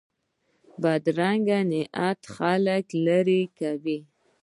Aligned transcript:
بدرنګه 0.81 1.59
نیت 1.69 2.21
خلک 2.35 2.85
له 2.87 2.87
تا 2.97 3.01
لرې 3.05 3.41
کوي 3.59 3.99